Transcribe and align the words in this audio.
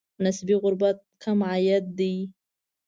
نسبي 0.25 0.53
غربت 0.63 0.97
کم 1.21 1.39
عاید 1.49 1.85
دی. 1.97 2.15